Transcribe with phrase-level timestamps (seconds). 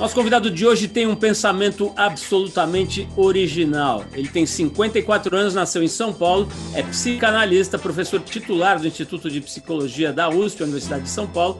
[0.00, 4.02] Nosso convidado de hoje tem um pensamento absolutamente original.
[4.14, 9.42] Ele tem 54 anos, nasceu em São Paulo, é psicanalista, professor titular do Instituto de
[9.42, 11.58] Psicologia da USP, Universidade de São Paulo,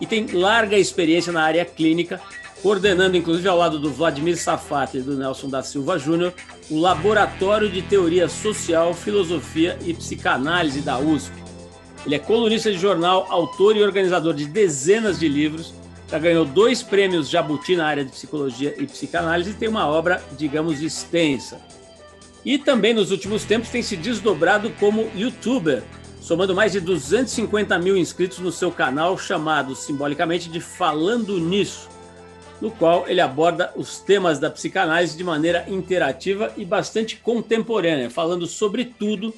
[0.00, 2.18] e tem larga experiência na área clínica,
[2.62, 6.32] coordenando, inclusive ao lado do Vladimir Safati e do Nelson da Silva Júnior,
[6.70, 11.34] o Laboratório de Teoria Social, Filosofia e Psicanálise da USP.
[12.06, 15.81] Ele é colunista de jornal, autor e organizador de dezenas de livros
[16.12, 20.22] já ganhou dois prêmios Jabuti na área de psicologia e psicanálise e tem uma obra,
[20.36, 21.58] digamos, extensa.
[22.44, 25.82] E também nos últimos tempos tem se desdobrado como youtuber,
[26.20, 31.88] somando mais de 250 mil inscritos no seu canal chamado simbolicamente de Falando Nisso,
[32.60, 38.46] no qual ele aborda os temas da psicanálise de maneira interativa e bastante contemporânea, falando
[38.46, 39.34] sobre tudo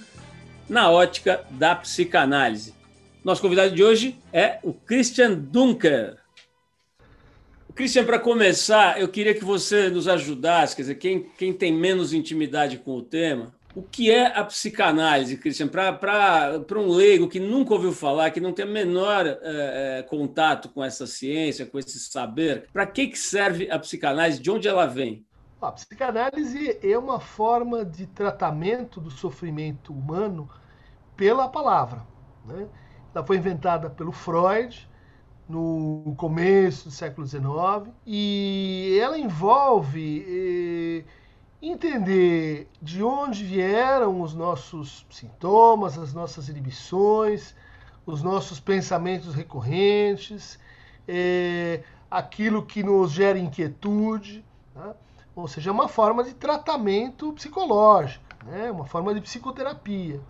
[0.68, 2.74] na ótica da psicanálise.
[3.22, 6.23] Nosso convidado de hoje é o Christian Dunker.
[7.74, 12.12] Christian, para começar, eu queria que você nos ajudasse, quer dizer, quem, quem tem menos
[12.12, 15.66] intimidade com o tema, o que é a psicanálise, Christian?
[15.66, 21.04] Para um leigo que nunca ouviu falar, que não tem menor é, contato com essa
[21.04, 24.40] ciência, com esse saber, para que, que serve a psicanálise?
[24.40, 25.26] De onde ela vem?
[25.60, 30.48] A psicanálise é uma forma de tratamento do sofrimento humano
[31.16, 32.06] pela palavra.
[32.46, 32.68] Né?
[33.12, 34.88] Ela foi inventada pelo Freud,
[35.48, 41.04] no começo do século XIX e ela envolve eh,
[41.60, 47.54] entender de onde vieram os nossos sintomas, as nossas inibições,
[48.06, 50.58] os nossos pensamentos recorrentes,
[51.06, 54.94] eh, aquilo que nos gera inquietude, né?
[55.36, 58.70] ou seja, uma forma de tratamento psicológico, né?
[58.70, 60.20] uma forma de psicoterapia.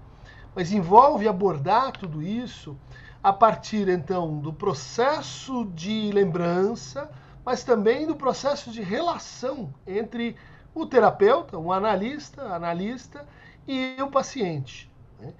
[0.56, 2.77] Mas envolve abordar tudo isso
[3.25, 7.11] a partir então do processo de lembrança,
[7.43, 10.37] mas também do processo de relação entre
[10.75, 13.27] o terapeuta, o analista, analista
[13.67, 14.93] e o paciente.
[15.19, 15.33] Né?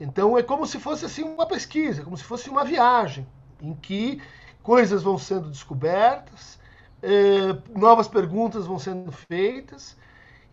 [0.00, 3.26] Então é como se fosse assim uma pesquisa, como se fosse uma viagem
[3.60, 4.22] em que
[4.62, 6.58] coisas vão sendo descobertas,
[7.02, 9.94] eh, novas perguntas vão sendo feitas.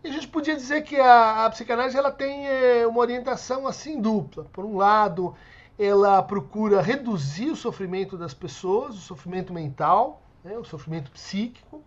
[0.02, 4.02] E a gente podia dizer que a, a psicanálise ela tem eh, uma orientação assim
[4.02, 4.44] dupla.
[4.52, 5.34] Por um lado,
[5.78, 11.82] ela procura reduzir o sofrimento das pessoas, o sofrimento mental, né, o sofrimento psíquico.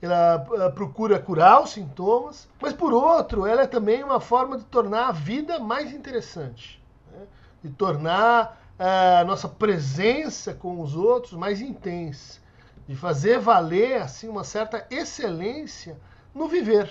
[0.00, 4.64] Ela, ela procura curar os sintomas, mas por outro, ela é também uma forma de
[4.64, 7.26] tornar a vida mais interessante, né,
[7.62, 12.40] de tornar a nossa presença com os outros mais intensa,
[12.86, 15.98] de fazer valer assim uma certa excelência
[16.32, 16.88] no viver.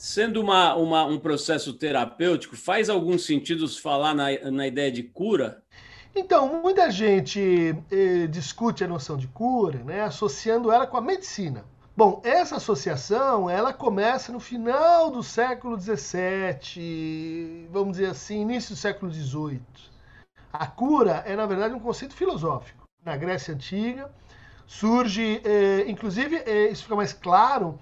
[0.00, 5.62] Sendo uma, uma, um processo terapêutico, faz algum sentido falar na, na ideia de cura?
[6.16, 11.66] Então, muita gente eh, discute a noção de cura, né, associando ela com a medicina.
[11.94, 18.78] Bom, essa associação ela começa no final do século XVII, vamos dizer assim, início do
[18.78, 19.60] século XVIII.
[20.50, 22.88] A cura é, na verdade, um conceito filosófico.
[23.04, 24.10] Na Grécia Antiga
[24.66, 27.78] surge, eh, inclusive, eh, isso fica mais claro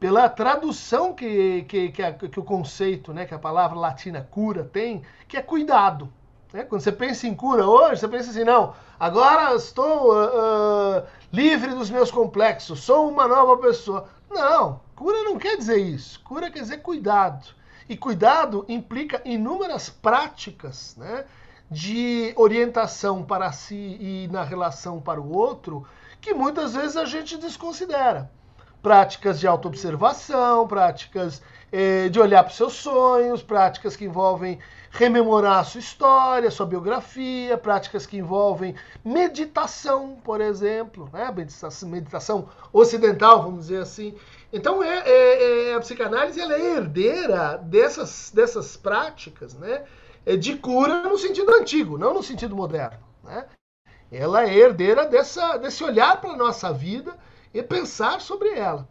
[0.00, 4.64] pela tradução que, que, que, a, que, o conceito, né, que a palavra latina cura
[4.64, 6.10] tem, que é cuidado.
[6.54, 6.64] Né?
[6.64, 11.74] Quando você pensa em cura hoje, você pensa assim, não, agora estou uh, uh, livre
[11.74, 14.08] dos meus complexos, sou uma nova pessoa.
[14.30, 16.18] Não, cura não quer dizer isso.
[16.24, 17.48] Cura quer dizer cuidado.
[17.86, 21.26] E cuidado implica inúmeras práticas né,
[21.70, 25.86] de orientação para si e na relação para o outro
[26.22, 28.30] que muitas vezes a gente desconsidera
[28.82, 31.42] práticas de autoobservação, práticas
[31.72, 34.58] eh, de olhar para os seus sonhos, práticas que envolvem
[34.90, 38.74] rememorar a sua história, sua biografia, práticas que envolvem
[39.04, 41.30] meditação, por exemplo, né?
[41.30, 44.14] meditação, meditação ocidental, vamos dizer assim.
[44.52, 49.84] Então é, é, é, a psicanálise ela é herdeira dessas, dessas práticas né?
[50.26, 52.98] É de cura no sentido antigo, não no sentido moderno.
[53.24, 53.46] Né?
[54.12, 57.16] Ela é herdeira dessa, desse olhar para a nossa vida
[57.52, 58.88] e pensar sobre ela.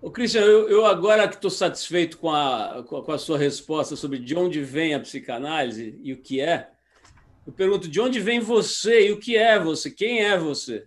[0.00, 4.18] Ô, Christian, eu, eu agora que estou satisfeito com a, com a sua resposta sobre
[4.18, 6.68] de onde vem a psicanálise e o que é,
[7.46, 9.90] eu pergunto de onde vem você e o que é você?
[9.90, 10.86] Quem é você?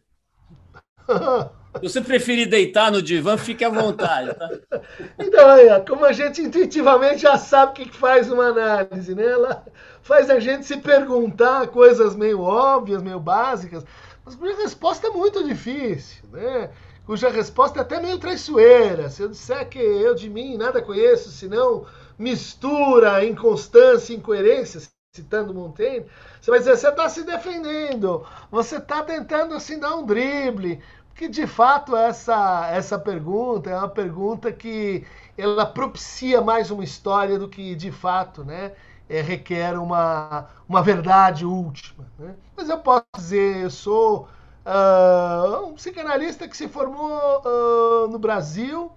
[1.78, 4.34] Se você preferir deitar no divã, fique à vontade.
[4.34, 4.50] Tá?
[5.20, 9.26] Então, aí, como a gente intuitivamente já sabe o que faz uma análise, né?
[9.26, 9.66] Ela
[10.02, 13.84] faz a gente se perguntar coisas meio óbvias, meio básicas,
[14.28, 16.70] mas cuja resposta é muito difícil, né?
[17.06, 19.10] Cuja resposta é até meio traiçoeira.
[19.10, 21.86] Se eu disser que eu de mim nada conheço, senão
[22.20, 24.82] mistura, inconstância, incoerência,
[25.16, 26.06] citando Montaigne,
[26.42, 30.82] você vai dizer, você está se defendendo, você está tentando assim dar um drible,
[31.16, 35.06] que de fato essa, essa pergunta é uma pergunta que
[35.38, 38.74] ela propicia mais uma história do que de fato né,
[39.08, 42.06] é, requer uma, uma verdade última.
[42.18, 42.36] Né?
[42.56, 44.28] Mas eu posso dizer, eu sou
[44.66, 48.92] uh, um psicanalista que se formou uh, no Brasil,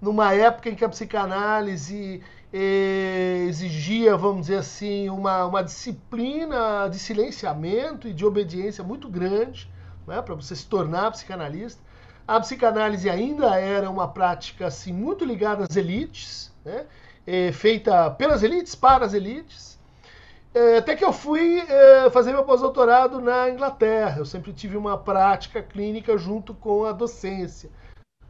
[0.00, 2.22] numa época em que a psicanálise
[2.52, 9.68] eh, exigia, vamos dizer assim, uma, uma disciplina de silenciamento e de obediência muito grande
[10.06, 11.82] né, para você se tornar psicanalista.
[12.28, 16.86] A psicanálise ainda era uma prática assim, muito ligada às elites, né,
[17.26, 19.73] é, feita pelas elites, para as elites.
[20.54, 24.18] É, até que eu fui é, fazer meu pós-doutorado na Inglaterra.
[24.18, 27.70] Eu sempre tive uma prática clínica junto com a docência.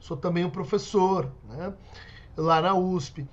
[0.00, 1.74] Sou também um professor né,
[2.36, 3.28] lá na USP.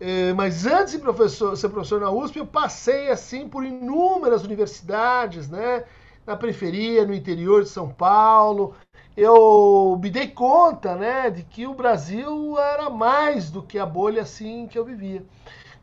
[0.00, 5.48] É, mas antes de professor, ser professor na USP, eu passei assim por inúmeras universidades,
[5.48, 5.84] né?
[6.28, 8.74] na periferia, no interior de São Paulo.
[9.16, 14.22] Eu me dei conta, né, de que o Brasil era mais do que a bolha
[14.22, 15.24] assim que eu vivia.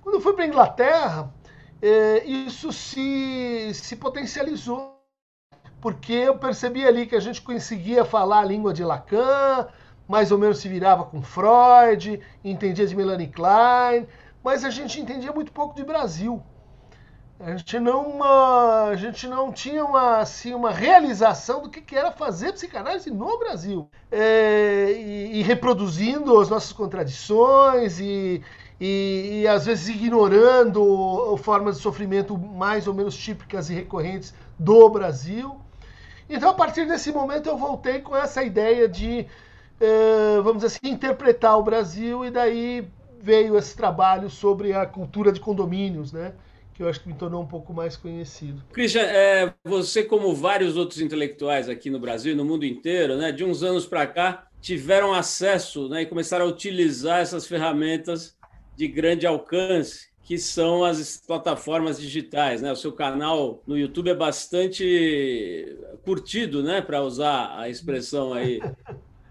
[0.01, 1.33] Quando eu fui para a Inglaterra,
[2.25, 4.99] isso se, se potencializou,
[5.81, 9.67] porque eu percebi ali que a gente conseguia falar a língua de Lacan,
[10.07, 14.07] mais ou menos se virava com Freud, entendia de Melanie Klein,
[14.43, 16.41] mas a gente entendia muito pouco de Brasil.
[17.37, 22.09] A gente não, a gente não tinha uma, assim, uma realização do que, que era
[22.09, 23.89] fazer psicanálise no Brasil.
[24.09, 28.41] É, e, e, reproduzindo as nossas contradições e,
[28.79, 34.89] e, e, às vezes ignorando formas de sofrimento mais ou menos típicas e recorrentes do
[34.89, 35.55] Brasil.
[36.29, 39.25] Então, a partir desse momento, eu voltei com essa ideia de,
[39.79, 42.87] é, vamos dizer assim, interpretar o Brasil, e daí
[43.21, 46.33] veio esse trabalho sobre a cultura de condomínios, né?
[46.75, 48.61] que eu acho que me tornou um pouco mais conhecido.
[48.73, 53.31] Christian, é, você, como vários outros intelectuais aqui no Brasil e no mundo inteiro, né,
[53.31, 58.34] de uns anos para cá, tiveram acesso né, e começaram a utilizar essas ferramentas
[58.75, 62.61] de grande alcance, que são as plataformas digitais.
[62.61, 62.71] Né?
[62.71, 68.59] O seu canal no YouTube é bastante curtido, né, para usar a expressão aí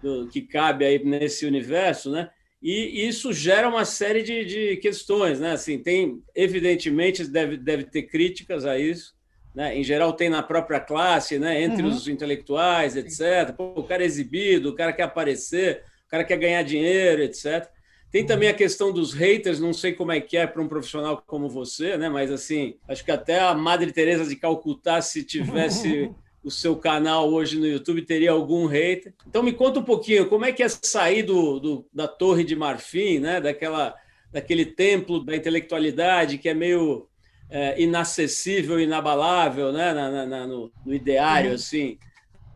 [0.01, 2.29] do, que cabe aí nesse universo, né?
[2.61, 5.51] E isso gera uma série de, de questões, né?
[5.51, 9.13] Assim, tem, evidentemente, deve, deve ter críticas a isso,
[9.53, 9.77] né?
[9.77, 11.61] Em geral, tem na própria classe, né?
[11.61, 11.89] Entre uhum.
[11.89, 13.53] os intelectuais, etc.
[13.55, 17.69] Pô, o cara é exibido, o cara quer aparecer, o cara quer ganhar dinheiro, etc.
[18.15, 21.21] Tem também a questão dos haters, não sei como é que é para um profissional
[21.27, 22.07] como você, né?
[22.07, 26.09] Mas assim, acho que até a Madre Teresa de Calcutá, se tivesse
[26.41, 29.13] o seu canal hoje no YouTube teria algum hater.
[29.27, 32.55] Então me conta um pouquinho como é que é sair do, do, da Torre de
[32.55, 33.41] Marfim, né?
[33.41, 33.93] Daquela,
[34.31, 37.09] daquele templo da intelectualidade que é meio
[37.49, 39.91] é, inacessível, inabalável, né?
[39.91, 41.55] Na, na, no, no, ideário uhum.
[41.55, 41.97] assim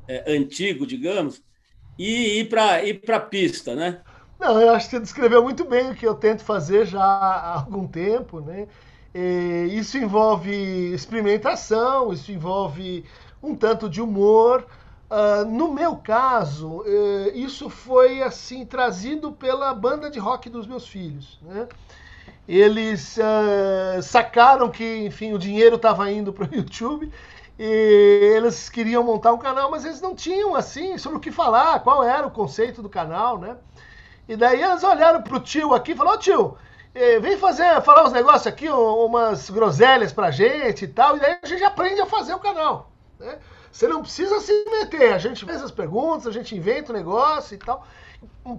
[0.07, 1.44] é, antigo, digamos,
[1.97, 4.01] e ir para ir para a pista, né?
[4.39, 7.55] Não, eu acho que você descreveu muito bem o que eu tento fazer já há
[7.59, 8.67] algum tempo, né?
[9.13, 13.05] E isso envolve experimentação, isso envolve
[13.43, 14.65] um tanto de humor.
[15.11, 20.87] Uh, no meu caso, uh, isso foi assim trazido pela banda de rock dos meus
[20.87, 21.39] filhos.
[21.41, 21.67] Né?
[22.47, 27.11] Eles uh, sacaram que, enfim, o dinheiro estava indo para o YouTube
[27.57, 31.79] e eles queriam montar um canal, mas eles não tinham assim sobre o que falar,
[31.81, 33.57] qual era o conceito do canal, né?
[34.30, 36.57] E daí eles olharam para o tio aqui e falaram: oh, tio,
[36.94, 41.40] eh, vem fazer, falar uns negócios aqui, umas groselhas pra gente e tal, e daí
[41.42, 42.92] a gente aprende a fazer o canal.
[43.19, 43.40] Né?
[43.71, 45.14] Você não precisa se meter.
[45.14, 47.83] A gente faz as perguntas, a gente inventa o negócio e tal.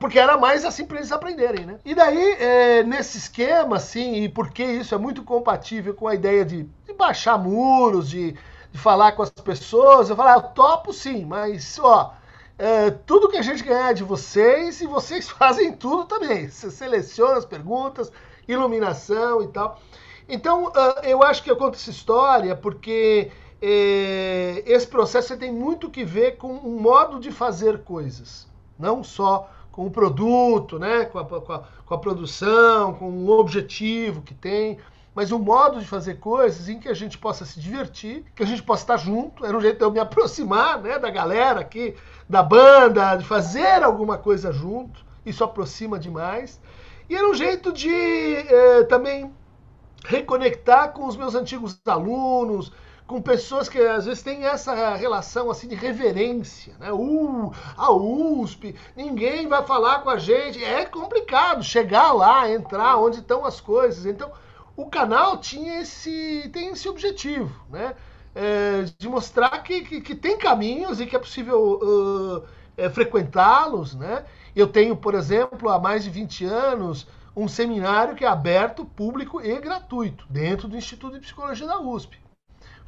[0.01, 1.79] Porque era mais assim para eles aprenderem, né?
[1.85, 6.45] E daí, é, nesse esquema, assim, e porque isso é muito compatível com a ideia
[6.45, 8.33] de, de baixar muros, de,
[8.73, 12.15] de, falar com as pessoas, eu falo, ah, topo sim, mas, ó,
[12.61, 16.47] é, tudo que a gente ganhar de vocês, e vocês fazem tudo também.
[16.47, 18.13] Você seleciona as perguntas,
[18.47, 19.81] iluminação e tal.
[20.29, 25.89] Então, uh, eu acho que eu conto essa história porque é, esse processo tem muito
[25.89, 28.47] que ver com um modo de fazer coisas,
[28.79, 33.31] não só com o produto, né, com a, com a, com a produção, com o
[33.31, 34.79] objetivo que tem.
[35.15, 38.47] mas um modo de fazer coisas em que a gente possa se divertir, que a
[38.47, 39.45] gente possa estar junto.
[39.47, 41.97] Era um jeito de eu me aproximar né, da galera aqui,
[42.31, 45.05] da banda, de fazer alguma coisa junto.
[45.27, 46.61] Isso aproxima demais.
[47.09, 49.35] E era um jeito de eh, também
[50.05, 52.73] reconectar com os meus antigos alunos,
[53.05, 56.93] com pessoas que às vezes têm essa relação assim de reverência, né?
[56.93, 60.63] Uh, a USP, ninguém vai falar com a gente.
[60.63, 64.07] É complicado chegar lá, entrar onde estão as coisas.
[64.07, 64.31] Então,
[64.77, 67.97] o canal tinha esse tem esse objetivo, né?
[68.35, 72.45] É, de mostrar que, que, que, tem caminhos e que é possível uh,
[72.77, 74.25] é, frequentá-los, né?
[74.55, 79.41] Eu tenho, por exemplo, há mais de 20 anos, um seminário que é aberto, público
[79.41, 82.19] e gratuito, dentro do Instituto de Psicologia da USP.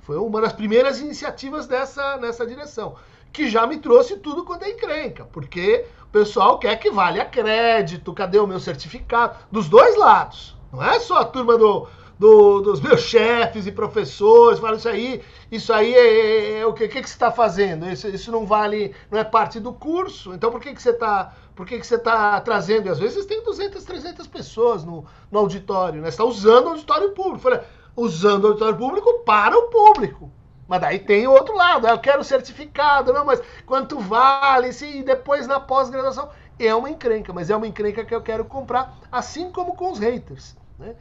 [0.02, 2.96] Foi uma das primeiras iniciativas dessa, nessa direção,
[3.32, 8.12] que já me trouxe tudo quanto é encrenca, porque o pessoal quer que valha crédito,
[8.12, 9.38] cadê o meu certificado?
[9.50, 10.56] Dos dois lados.
[10.72, 11.86] Não é só a turma do,
[12.22, 16.72] do, dos meus chefes e professores, falam isso aí, isso aí é, é, é o
[16.72, 17.84] que, que, que você está fazendo?
[17.90, 21.34] Isso, isso não vale, não é parte do curso, então por que, que você está
[21.56, 22.86] por que, que você está trazendo?
[22.86, 26.10] E às vezes tem 200, 300 pessoas no, no auditório, né?
[26.10, 27.40] Você está usando o auditório público.
[27.40, 27.64] Fala,
[27.94, 30.30] usando o auditório público para o público.
[30.66, 34.70] Mas daí tem o outro lado, eu quero certificado, não, mas quanto vale?
[34.70, 36.30] E depois na pós-graduação.
[36.58, 39.98] É uma encrenca, mas é uma encrenca que eu quero comprar, assim como com os
[39.98, 40.56] haters.
[40.78, 40.94] Né?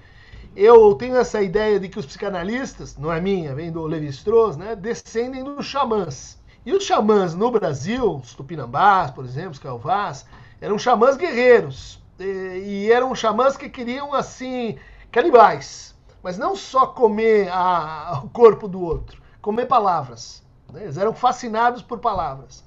[0.55, 4.75] Eu tenho essa ideia de que os psicanalistas, não é minha, vem do Levi-Strauss, né,
[4.75, 6.38] descendem dos xamãs.
[6.65, 10.25] E os xamãs no Brasil, os tupinambás, por exemplo, os calvás,
[10.60, 12.01] eram xamãs guerreiros.
[12.20, 14.77] E, eram xamãs que queriam, assim,
[15.12, 15.96] canibais.
[16.22, 20.43] Mas não só comer a, o corpo do outro, comer palavras.
[20.72, 20.84] Né?
[20.84, 22.63] Eles eram fascinados por palavras.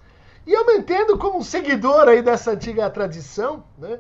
[0.47, 3.99] E eu me entendo como um seguidor aí dessa antiga tradição, né?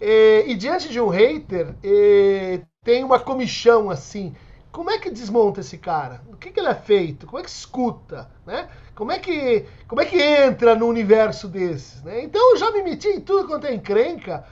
[0.00, 4.34] E, e diante de um hater, e, tem uma comichão assim.
[4.70, 6.20] Como é que desmonta esse cara?
[6.28, 7.26] O que, que ele é feito?
[7.26, 8.28] Como é que escuta?
[8.44, 8.68] Né?
[8.94, 12.02] Como é que, como é que entra no universo desses?
[12.02, 12.24] Né?
[12.24, 14.44] Então eu já me meti em tudo quanto é encrenca,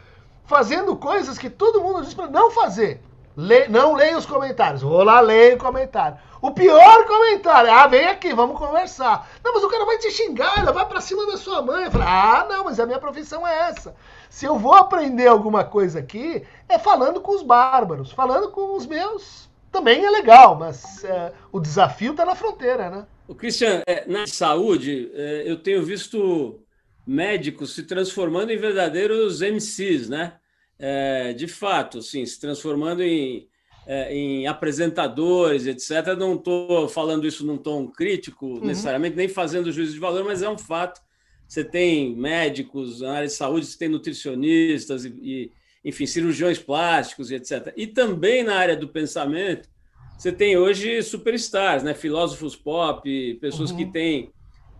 [0.44, 3.02] fazendo coisas que todo mundo diz para não fazer.
[3.36, 4.82] Le, não leia os comentários.
[4.82, 6.18] Vou lá, leia o comentário.
[6.42, 9.30] O pior comentário, ah, vem aqui, vamos conversar.
[9.44, 11.88] Não, mas o cara vai te xingar, ele vai para cima da sua mãe.
[11.88, 13.94] Falo, ah, não, mas a minha profissão é essa.
[14.28, 18.86] Se eu vou aprender alguma coisa aqui, é falando com os bárbaros, falando com os
[18.86, 19.48] meus.
[19.70, 23.06] Também é legal, mas é, o desafio está na fronteira, né?
[23.28, 26.60] O Christian, é, na saúde, é, eu tenho visto
[27.06, 30.34] médicos se transformando em verdadeiros MCs, né?
[30.76, 33.48] É, de fato, sim, se transformando em,
[33.86, 36.16] é, em apresentadores, etc.
[36.18, 38.64] Não estou falando isso num tom crítico, uhum.
[38.64, 41.00] necessariamente, nem fazendo juízo de valor, mas é um fato.
[41.46, 45.50] Você tem médicos na área de saúde, você tem nutricionistas e, e
[45.84, 47.72] enfim, cirurgiões plásticos e etc.
[47.76, 49.68] E também na área do pensamento,
[50.16, 51.94] você tem hoje superstars, né?
[51.94, 53.76] filósofos pop, pessoas uhum.
[53.76, 54.32] que têm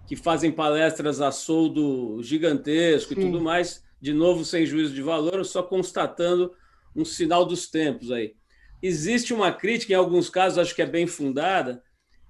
[0.06, 3.20] que fazem palestras a soldo gigantesco Sim.
[3.20, 6.52] e tudo mais, de novo sem juízo de valor, só constatando
[6.94, 8.34] um sinal dos tempos aí.
[8.82, 11.82] Existe uma crítica, em alguns casos acho que é bem fundada,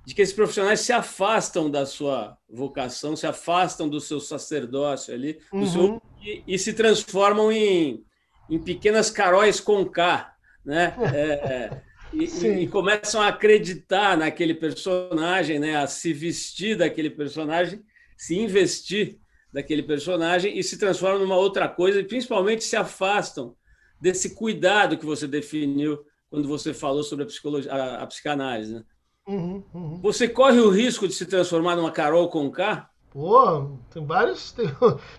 [0.04, 5.38] de que esses profissionais se afastam da sua vocação, se afastam do seu sacerdócio ali,
[5.52, 5.66] uhum.
[5.66, 8.04] seu, e, e, se transformam em,
[8.50, 10.94] em pequenas caróis com K, né?
[11.14, 11.82] É, é
[12.12, 15.76] e, e, começam a acreditar naquele personagem, né?
[15.76, 17.82] a se vestir daquele personagem,
[18.16, 19.18] se investir
[19.52, 23.56] daquele personagem e se transformam numa outra coisa e principalmente se afastam
[24.00, 28.76] desse cuidado que você definiu quando você falou sobre a psicologia, a, a psicanálise.
[28.76, 28.84] Né?
[29.28, 30.00] Uhum, uhum.
[30.00, 32.88] Você corre o risco de se transformar numa Carol com K?
[33.10, 34.66] Pô, tem vários, tem,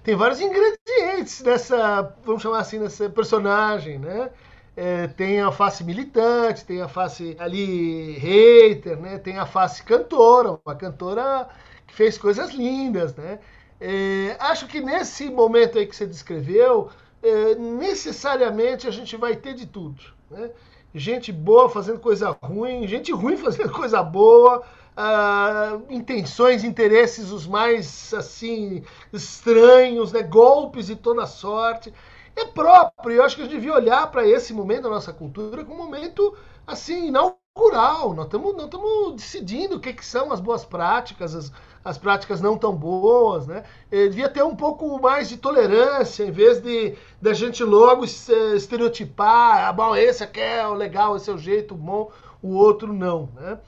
[0.03, 4.32] tem vários ingredientes nessa, vamos chamar assim, nessa personagem, né?
[4.75, 9.20] É, tem a face militante, tem a face ali hater, né?
[9.20, 11.48] Tem a face cantora, uma cantora
[11.86, 13.38] que fez coisas lindas, né?
[13.79, 16.89] É, acho que nesse momento aí que você descreveu,
[17.22, 20.01] é, necessariamente a gente vai ter de tudo,
[20.32, 20.50] né?
[20.93, 24.63] Gente boa fazendo coisa ruim, gente ruim fazendo coisa boa,
[24.97, 30.21] uh, intenções, interesses os mais assim estranhos, né?
[30.21, 31.93] golpes de toda sorte
[32.35, 33.17] é próprio.
[33.17, 35.85] Eu acho que a gente devia olhar para esse momento da nossa cultura como um
[35.85, 36.35] momento
[36.65, 38.13] assim inaugural.
[38.13, 41.51] Nós estamos nós decidindo o que, que são as boas práticas, as,
[41.84, 43.63] as práticas não tão boas, né?
[43.92, 49.68] É, devia ter um pouco mais de tolerância, em vez de da gente logo estereotipar,
[49.68, 52.12] ah, bom, esse aqui é o legal, esse é o jeito bom,
[52.42, 53.60] o outro não, né?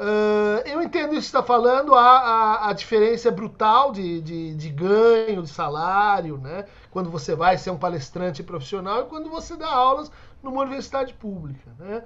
[0.00, 4.70] Uh, eu entendo isso que está falando, a, a, a, diferença brutal de, de, de,
[4.70, 6.64] ganho, de salário, né?
[6.90, 10.10] Quando você vai ser um palestrante profissional e quando você dá aulas
[10.42, 12.02] numa universidade pública, né?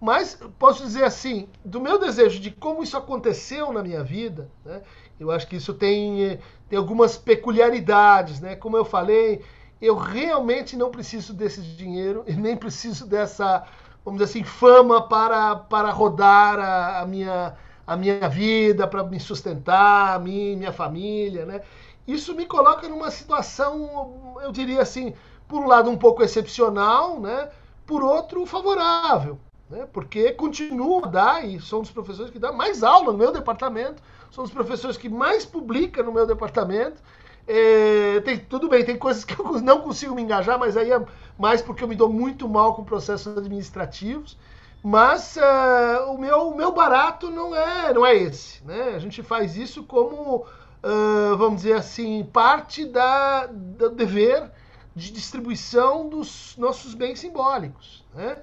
[0.00, 4.82] Mas posso dizer assim, do meu desejo de como isso aconteceu na minha vida, né?
[5.18, 8.54] Eu acho que isso tem, tem algumas peculiaridades, né?
[8.56, 9.42] Como eu falei,
[9.80, 13.66] eu realmente não preciso desse dinheiro e nem preciso dessa
[14.06, 19.18] vamos dizer assim, fama para, para rodar a, a minha, a minha vida, para me
[19.18, 21.60] sustentar, a mim, minha família, né?
[22.06, 25.12] Isso me coloca numa situação, eu diria assim,
[25.48, 27.48] por um lado um pouco excepcional, né?
[27.84, 29.88] Por outro, favorável, né?
[29.92, 33.32] Porque continuo a dar, e sou um dos professores que dá mais aula no meu
[33.32, 34.00] departamento,
[34.40, 37.00] um dos professores que mais publica no meu departamento,
[37.46, 41.00] é, tem, tudo bem, tem coisas que eu não consigo me engajar, mas aí é
[41.38, 44.36] mais porque eu me dou muito mal com processos administrativos.
[44.82, 48.64] Mas uh, o, meu, o meu barato não é, não é esse.
[48.64, 48.92] Né?
[48.94, 54.48] A gente faz isso como, uh, vamos dizer assim, parte da, do dever
[54.94, 58.04] de distribuição dos nossos bens simbólicos.
[58.14, 58.36] Né?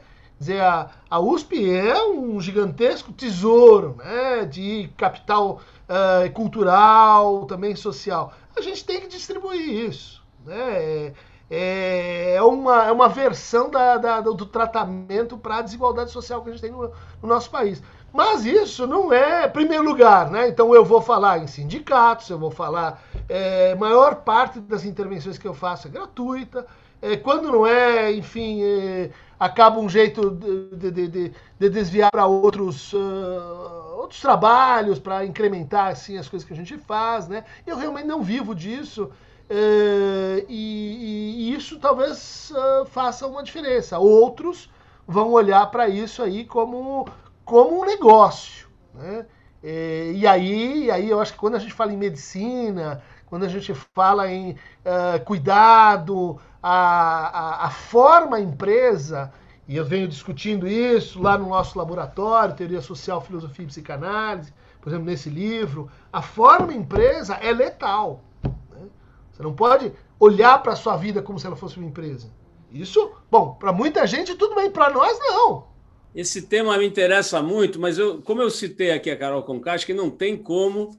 [0.44, 8.34] Dizer, a, a USP é um gigantesco tesouro né, de capital uh, cultural, também social
[8.56, 10.24] a gente tem que distribuir isso.
[10.46, 11.14] Né?
[11.50, 16.50] É, é, uma, é uma versão da, da do tratamento para a desigualdade social que
[16.50, 17.82] a gente tem no, no, nosso país.
[18.12, 20.48] Mas isso não é primeiro lugar, né?
[20.48, 23.02] Então eu vou falar em sindicatos, eu vou falar.
[23.28, 26.66] É, maior parte das intervenções que eu faço é gratuita.
[27.02, 29.10] É, quando não é, enfim, é,
[29.46, 32.94] acaba um jeito de, de, de, de desviar para outros.
[32.94, 37.46] Uh, outros trabalhos para incrementar assim as coisas que a gente faz, né?
[37.66, 39.10] Eu realmente não vivo disso
[39.50, 43.98] é, e, e, isso talvez uh, faça uma diferença.
[44.00, 44.70] Outros
[45.08, 47.08] vão olhar para isso aí como
[47.46, 49.26] como um negócio, né?
[49.64, 53.48] É, e aí, aí eu acho que quando a gente fala em medicina, quando a
[53.48, 59.32] gente fala em uh, cuidado, a, a, a forma empresa
[59.68, 64.90] e eu venho discutindo isso lá no nosso laboratório, Teoria Social, Filosofia e Psicanálise, por
[64.90, 65.90] exemplo, nesse livro.
[66.12, 68.24] A forma empresa é letal.
[68.44, 68.88] Né?
[69.32, 72.30] Você não pode olhar para a sua vida como se ela fosse uma empresa.
[72.72, 75.68] Isso, bom, para muita gente tudo bem, para nós não.
[76.14, 79.86] Esse tema me interessa muito, mas eu, como eu citei aqui a Carol Conká, acho
[79.86, 80.92] que não tem como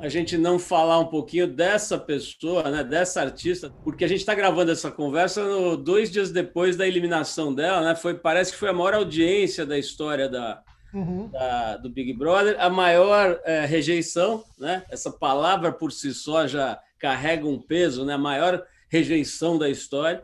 [0.00, 4.34] a gente não falar um pouquinho dessa pessoa, né, dessa artista, porque a gente está
[4.34, 7.94] gravando essa conversa no, dois dias depois da eliminação dela, né?
[7.94, 10.62] Foi, parece que foi a maior audiência da história da,
[10.94, 11.28] uhum.
[11.28, 14.84] da do Big Brother, a maior é, rejeição, né?
[14.90, 18.14] Essa palavra por si só já carrega um peso, né?
[18.14, 20.22] A maior rejeição da história.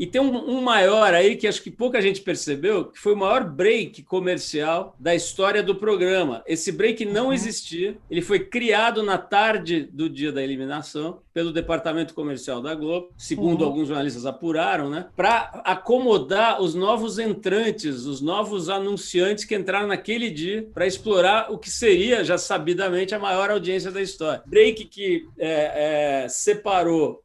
[0.00, 3.16] E tem um, um, maior aí que acho que pouca gente percebeu, que foi o
[3.18, 6.42] maior break comercial da história do programa.
[6.46, 7.32] Esse break não uhum.
[7.34, 13.10] existia, ele foi criado na tarde do dia da eliminação pelo departamento comercial da Globo,
[13.14, 13.66] segundo uhum.
[13.66, 20.30] alguns jornalistas apuraram, né, para acomodar os novos entrantes, os novos anunciantes que entraram naquele
[20.30, 24.42] dia para explorar o que seria já sabidamente a maior audiência da história.
[24.46, 27.22] Break que é, é, separou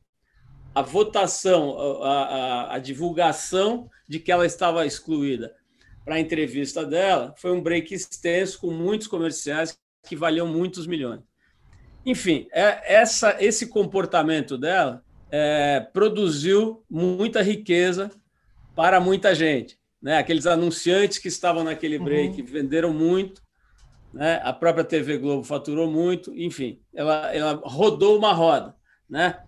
[0.76, 5.56] a votação, a, a, a divulgação de que ela estava excluída
[6.04, 11.22] para a entrevista dela foi um break extenso com muitos comerciais que valiam muitos milhões.
[12.06, 18.12] Enfim, é, essa, esse comportamento dela é, produziu muita riqueza
[18.76, 19.80] para muita gente.
[20.00, 20.18] Né?
[20.18, 22.48] Aqueles anunciantes que estavam naquele break uhum.
[22.48, 23.42] venderam muito,
[24.14, 24.40] né?
[24.44, 28.76] a própria TV Globo faturou muito, enfim, ela, ela rodou uma roda.
[29.10, 29.40] Né?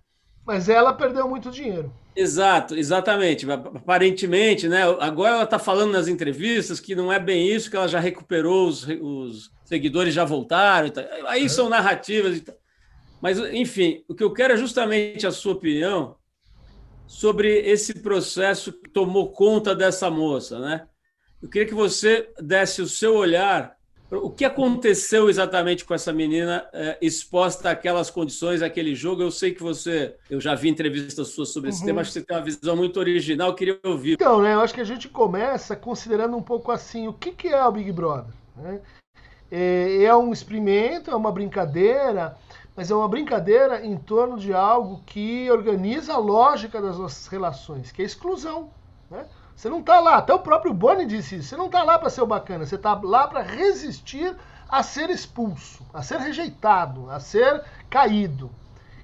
[0.48, 1.92] Mas ela perdeu muito dinheiro.
[2.16, 3.46] Exato, exatamente.
[3.52, 4.82] Aparentemente, né?
[4.98, 8.66] Agora ela está falando nas entrevistas que não é bem isso, que ela já recuperou,
[8.66, 10.90] os, os seguidores já voltaram.
[11.26, 11.48] Aí é.
[11.50, 12.42] são narrativas.
[13.20, 16.16] Mas, enfim, o que eu quero é justamente a sua opinião
[17.06, 20.88] sobre esse processo que tomou conta dessa moça, né?
[21.42, 23.76] Eu queria que você desse o seu olhar
[24.10, 29.22] o que aconteceu exatamente com essa menina é, exposta àquelas condições, àquele jogo?
[29.22, 31.86] Eu sei que você, eu já vi entrevistas suas sobre esse uhum.
[31.86, 34.14] tema, acho que você tem uma visão muito original, queria ouvir.
[34.14, 37.48] Então, né, eu acho que a gente começa considerando um pouco assim, o que, que
[37.48, 38.32] é o Big Brother?
[38.56, 38.80] Né?
[39.50, 42.34] É, é um experimento, é uma brincadeira,
[42.74, 47.92] mas é uma brincadeira em torno de algo que organiza a lógica das nossas relações,
[47.92, 48.70] que é a exclusão.
[49.10, 49.26] Né?
[49.58, 52.08] Você não está lá, até o próprio Boni disse isso, você não está lá para
[52.08, 54.36] ser o bacana, você está lá para resistir
[54.68, 58.52] a ser expulso, a ser rejeitado, a ser caído.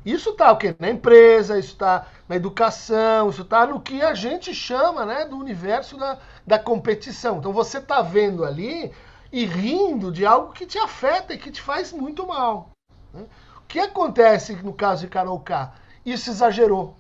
[0.07, 0.73] Isso está o quê?
[0.79, 5.37] Na empresa, isso está na educação, isso está no que a gente chama né, do
[5.37, 7.39] universo da, da competição.
[7.39, 8.93] Então você está vendo ali
[9.33, 12.71] e rindo de algo que te afeta e que te faz muito mal.
[13.13, 13.25] Né?
[13.57, 15.73] O que acontece no caso de Carol K?
[16.07, 16.97] Isso exagerou.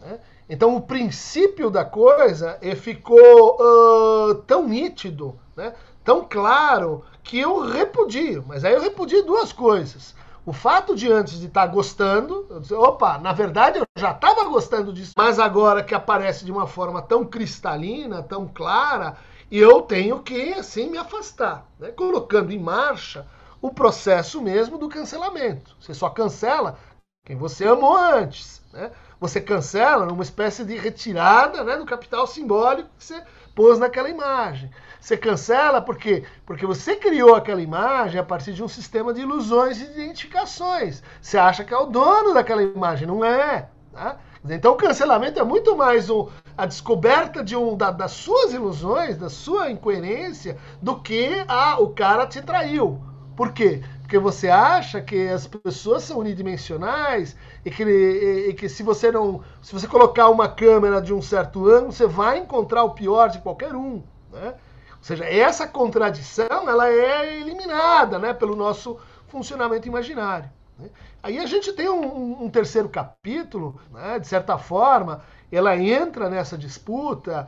[0.00, 0.18] Né?
[0.48, 5.74] Então o princípio da coisa eh, ficou uh, tão nítido, né?
[6.02, 8.42] tão claro, que eu repudio.
[8.46, 10.14] Mas aí eu repudio duas coisas.
[10.46, 14.12] O fato de antes de estar tá gostando, eu disse, opa, na verdade eu já
[14.12, 19.18] estava gostando disso, mas agora que aparece de uma forma tão cristalina, tão clara,
[19.52, 21.90] eu tenho que assim me afastar, né?
[21.90, 23.26] colocando em marcha
[23.60, 25.76] o processo mesmo do cancelamento.
[25.78, 26.78] Você só cancela
[27.26, 28.90] quem você amou antes, né?
[29.20, 33.22] Você cancela numa espécie de retirada né, do capital simbólico que você
[33.54, 34.70] pôs naquela imagem.
[35.00, 36.24] Você cancela por quê?
[36.46, 41.02] Porque você criou aquela imagem a partir de um sistema de ilusões e de identificações.
[41.20, 43.68] Você acha que é o dono daquela imagem, não é.
[43.92, 44.18] Tá?
[44.48, 49.16] Então o cancelamento é muito mais um, a descoberta de um da, das suas ilusões,
[49.16, 53.00] da sua incoerência, do que a, o cara te traiu.
[53.36, 53.82] Por quê?
[54.08, 59.12] Porque você acha que as pessoas são unidimensionais e que, e, e que se você
[59.12, 59.44] não.
[59.60, 63.38] Se você colocar uma câmera de um certo ângulo, você vai encontrar o pior de
[63.40, 64.02] qualquer um.
[64.32, 64.54] Né?
[64.92, 70.48] Ou seja, essa contradição ela é eliminada né, pelo nosso funcionamento imaginário.
[70.78, 70.88] Né?
[71.22, 75.20] Aí a gente tem um, um terceiro capítulo, né, de certa forma,
[75.52, 77.46] ela entra nessa disputa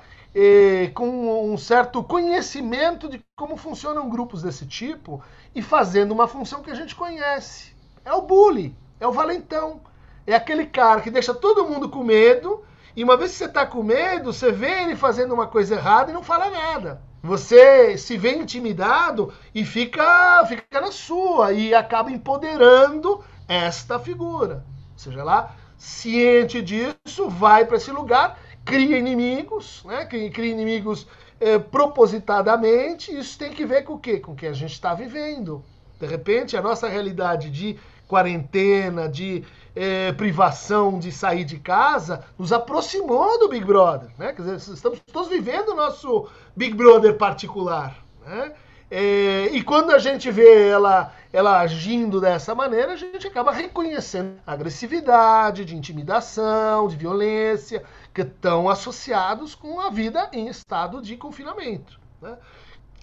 [0.95, 5.23] com um certo conhecimento de como funcionam grupos desse tipo
[5.55, 7.75] e fazendo uma função que a gente conhece.
[8.05, 9.81] É o bully, é o valentão,
[10.27, 12.65] é aquele cara que deixa todo mundo com medo
[12.95, 16.11] e uma vez que você está com medo, você vê ele fazendo uma coisa errada
[16.11, 17.03] e não fala nada.
[17.23, 24.65] Você se vê intimidado e fica, fica na sua e acaba empoderando esta figura.
[24.93, 30.05] Ou seja, lá, ciente disso, vai para esse lugar, cria inimigos, né?
[30.05, 31.07] cria inimigos
[31.41, 33.17] é, propositadamente.
[33.17, 34.19] Isso tem que ver com o quê?
[34.19, 35.65] Com o que a gente está vivendo.
[35.99, 39.45] De repente, a nossa realidade de quarentena, de
[39.75, 44.11] é, privação de sair de casa, nos aproximou do Big Brother.
[44.19, 44.33] Né?
[44.33, 47.97] Quer dizer, estamos todos vivendo o nosso Big Brother particular.
[48.27, 48.53] Né?
[48.91, 54.41] É, e quando a gente vê ela, ela agindo dessa maneira, a gente acaba reconhecendo
[54.45, 61.17] a agressividade, de intimidação, de violência, que estão associados com a vida em estado de
[61.17, 62.01] confinamento.
[62.21, 62.37] Né?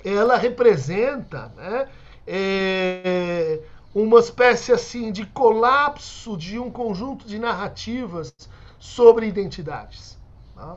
[0.03, 1.87] Ela representa né,
[2.27, 3.61] é,
[3.95, 8.35] uma espécie assim de colapso de um conjunto de narrativas
[8.77, 10.17] sobre identidades.
[10.53, 10.75] Tá?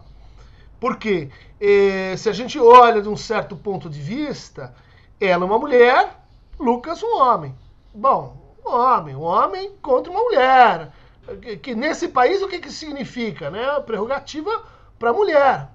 [0.78, 1.28] Porque
[1.60, 4.74] eh, se a gente olha de um certo ponto de vista,
[5.20, 6.16] ela é uma mulher,
[6.58, 7.54] Lucas um homem.
[7.94, 10.92] Bom, um homem, um homem contra uma mulher.
[11.42, 13.50] Que, que nesse país o que, que significa?
[13.50, 13.80] Né?
[13.80, 14.50] Prerrogativa
[14.98, 15.68] para mulher.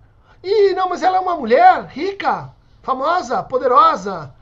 [0.43, 4.34] E não, mas ela é uma mulher rica, famosa, poderosa,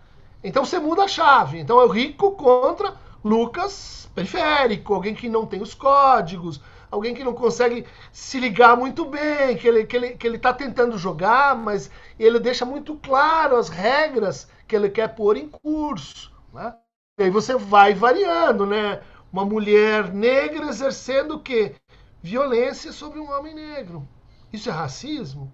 [0.43, 1.59] então você muda a chave.
[1.59, 6.59] Então é o rico contra Lucas periférico, alguém que não tem os códigos,
[6.91, 10.53] alguém que não consegue se ligar muito bem, que ele que ele que ele está
[10.53, 11.89] tentando jogar, mas
[12.19, 16.76] ele deixa muito claro as regras que ele quer pôr em curso, né?
[17.17, 19.02] E aí você vai variando, né?
[19.32, 21.76] Uma mulher negra exercendo o quê?
[22.21, 24.08] Violência sobre um homem negro.
[24.52, 25.52] Isso é racismo?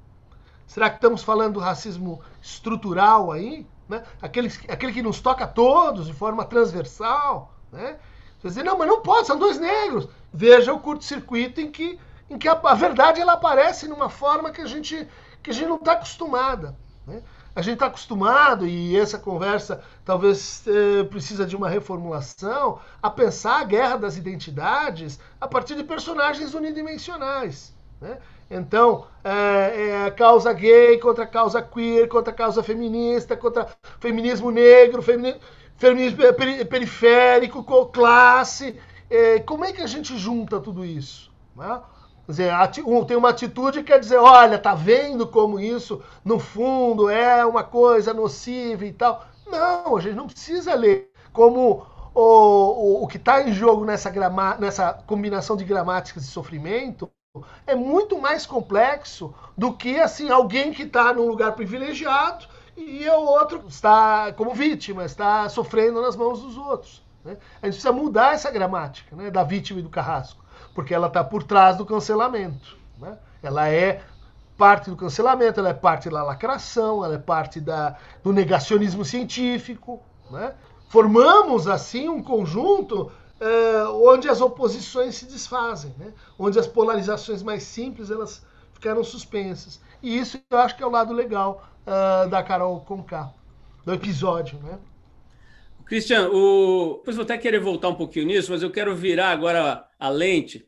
[0.68, 3.66] Será que estamos falando do racismo estrutural aí?
[3.90, 4.04] né?
[4.22, 7.56] aquele, aquele que nos toca a todos de forma transversal.
[7.72, 7.98] Né?
[8.40, 10.08] Você dizer, não, mas não pode, são dois negros.
[10.32, 14.62] Veja o curto-circuito em que, em que a, a, verdade ela aparece numa forma que
[14.62, 15.08] a gente,
[15.42, 16.78] que a gente não está acostumada.
[17.06, 17.24] Né?
[17.60, 23.60] A gente está acostumado, e essa conversa talvez eh, precisa de uma reformulação, a pensar
[23.60, 27.76] a guerra das identidades a partir de personagens unidimensionais.
[28.00, 28.18] Né?
[28.50, 33.68] Então, é, é, a causa gay contra a causa queer, contra a causa feminista, contra
[34.00, 35.42] feminismo negro, feminismo,
[35.76, 36.18] feminismo
[36.70, 38.80] periférico, classe.
[39.10, 41.30] É, como é que a gente junta tudo isso?
[41.58, 41.82] Né?
[42.30, 47.10] Quer dizer, tem uma atitude que quer dizer, olha, tá vendo como isso, no fundo,
[47.10, 49.26] é uma coisa nociva e tal.
[49.48, 54.12] Não, a gente não precisa ler como o, o, o que está em jogo nessa,
[54.60, 57.10] nessa combinação de gramáticas de sofrimento
[57.66, 62.46] é muito mais complexo do que assim alguém que está num lugar privilegiado
[62.78, 67.04] e o outro está como vítima, está sofrendo nas mãos dos outros.
[67.26, 67.38] Né?
[67.60, 71.24] A gente precisa mudar essa gramática né, da vítima e do carrasco, porque ela está
[71.24, 72.78] por trás do cancelamento.
[72.98, 73.18] Né?
[73.42, 74.02] Ela é
[74.58, 80.02] parte do cancelamento, ela é parte da lacração, ela é parte da, do negacionismo científico.
[80.30, 80.54] Né?
[80.90, 86.14] Formamos assim um conjunto é, onde as oposições se desfazem, né?
[86.38, 89.80] onde as polarizações mais simples elas ficaram suspensas.
[90.02, 93.32] E isso eu acho que é o lado legal uh, da Carol Conká.
[93.86, 94.78] do episódio, né?
[95.90, 96.98] Cristian, o...
[97.00, 100.64] depois vou até querer voltar um pouquinho nisso, mas eu quero virar agora a lente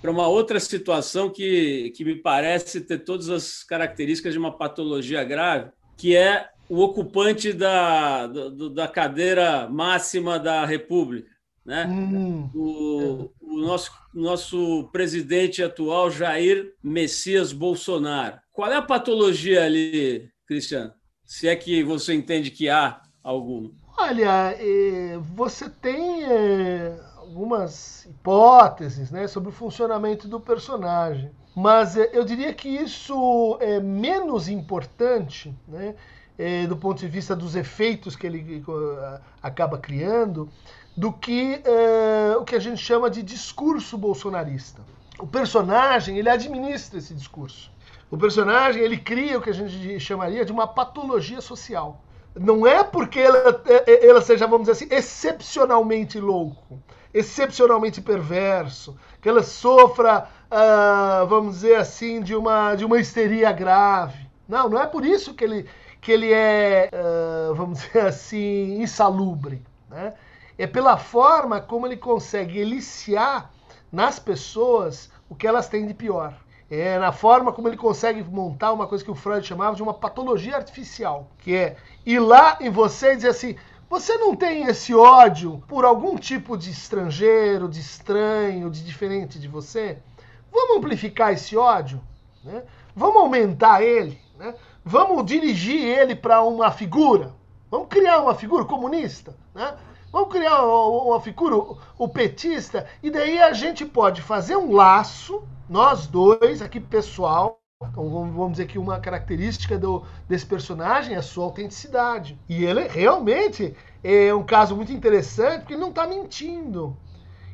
[0.00, 5.22] para uma outra situação que, que me parece ter todas as características de uma patologia
[5.22, 11.28] grave, que é o ocupante da, do, da cadeira máxima da República,
[11.62, 11.86] né?
[11.86, 12.48] Hum.
[12.54, 18.38] O, o nosso, nosso presidente atual, Jair Messias Bolsonaro.
[18.52, 20.94] Qual é a patologia ali, Cristiano?
[21.26, 23.70] Se é que você entende que há alguma.
[24.02, 32.08] Olha, é, você tem é, algumas hipóteses né, sobre o funcionamento do personagem, mas é,
[32.14, 35.94] eu diria que isso é menos importante né,
[36.66, 38.64] do ponto de vista dos efeitos que ele
[39.42, 40.48] acaba criando
[40.96, 41.62] do que
[42.40, 44.80] o que a gente chama de discurso bolsonarista.
[45.18, 47.70] O personagem ele administra esse discurso.
[48.10, 52.00] O personagem ele cria o que a gente chamaria de uma patologia social
[52.40, 58.96] não é porque ela, é, é, ela seja, vamos dizer assim, excepcionalmente louco, excepcionalmente perverso,
[59.20, 64.26] que ela sofra, uh, vamos dizer assim, de uma, de uma histeria grave.
[64.48, 65.68] Não, não é por isso que ele,
[66.00, 69.62] que ele é, uh, vamos dizer assim, insalubre.
[69.90, 70.14] Né?
[70.56, 73.50] É pela forma como ele consegue eliciar
[73.92, 76.34] nas pessoas o que elas têm de pior
[76.70, 79.92] é na forma como ele consegue montar uma coisa que o Freud chamava de uma
[79.92, 83.56] patologia artificial, que é ir lá em você e dizer assim:
[83.88, 89.48] você não tem esse ódio por algum tipo de estrangeiro, de estranho, de diferente de
[89.48, 89.98] você?
[90.52, 92.00] Vamos amplificar esse ódio?
[92.44, 92.62] Né?
[92.94, 94.20] Vamos aumentar ele?
[94.38, 94.54] Né?
[94.84, 97.34] Vamos dirigir ele para uma figura?
[97.70, 99.36] Vamos criar uma figura comunista?
[99.54, 99.76] Né?
[100.12, 101.56] Vamos criar uma figura,
[101.96, 108.08] o petista, e daí a gente pode fazer um laço nós dois, aqui pessoal, então
[108.08, 112.38] vamos dizer que uma característica do, desse personagem é a sua autenticidade.
[112.48, 116.96] E ele realmente é um caso muito interessante porque ele não está mentindo.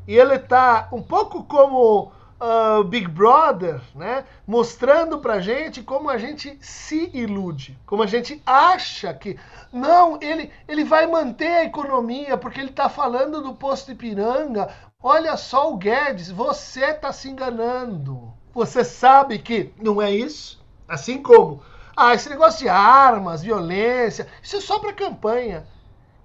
[0.06, 4.24] E ele está um pouco como uh, Big Brother, né?
[4.44, 9.38] Mostrando pra gente como a gente se ilude, como a gente acha que
[9.72, 14.68] não, ele, ele vai manter a economia porque ele está falando do posto Ipiranga,
[15.08, 18.35] Olha só o Guedes, você está se enganando.
[18.56, 20.58] Você sabe que não é isso?
[20.88, 21.62] Assim como,
[21.94, 25.66] ah, esse negócio de armas, violência, isso é só para campanha.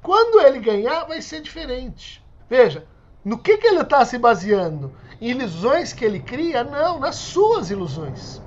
[0.02, 2.24] Quando ele ganhar, vai ser diferente.
[2.50, 2.88] Veja,
[3.26, 4.94] no que, que ele está se baseando?
[5.20, 6.64] Em ilusões que ele cria?
[6.64, 8.42] Não, nas suas ilusões.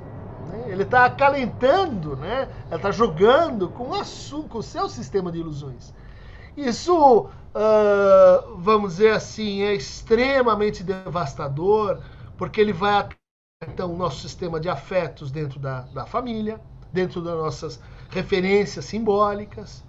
[0.48, 0.64] Né?
[0.68, 2.48] Ele está acalentando, né?
[2.68, 4.02] ele está jogando com, a
[4.48, 5.92] com o seu sistema de ilusões.
[6.56, 12.00] Isso uh, vamos dizer assim, é extremamente devastador,
[12.38, 13.10] porque ele vai
[13.68, 16.60] então o nosso sistema de afetos dentro da, da família,
[16.92, 19.84] dentro das nossas referências simbólicas.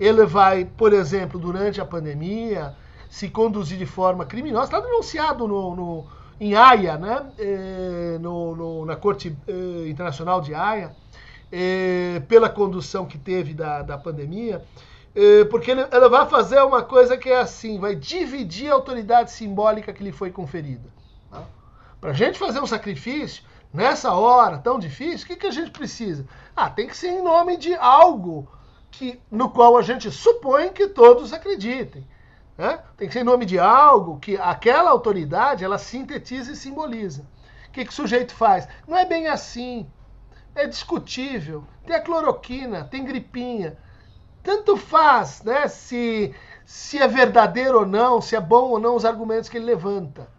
[0.00, 2.74] Ele vai, por exemplo, durante a pandemia,
[3.08, 4.64] se conduzir de forma criminosa.
[4.64, 6.06] Está denunciado no, no,
[6.40, 7.26] em Haia, né?
[7.38, 10.94] É, no, no, na Corte é, Internacional de Haia,
[11.52, 14.62] é, pela condução que teve da, da pandemia.
[15.14, 19.30] É, porque ele, ela vai fazer uma coisa que é assim, vai dividir a autoridade
[19.30, 20.90] simbólica que lhe foi conferida.
[22.06, 23.42] Para a gente fazer um sacrifício,
[23.74, 26.24] nessa hora tão difícil, o que, que a gente precisa?
[26.54, 28.48] Ah, tem que ser em nome de algo
[28.92, 32.06] que, no qual a gente supõe que todos acreditem.
[32.56, 32.78] Né?
[32.96, 37.26] Tem que ser em nome de algo que aquela autoridade ela sintetiza e simboliza.
[37.66, 38.68] O que, que o sujeito faz?
[38.86, 39.90] Não é bem assim.
[40.54, 41.64] É discutível.
[41.84, 43.76] Tem a cloroquina, tem gripinha
[44.44, 46.32] tanto faz né, se,
[46.64, 50.35] se é verdadeiro ou não, se é bom ou não os argumentos que ele levanta.